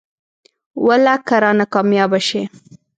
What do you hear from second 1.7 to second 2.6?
کاميابه شې.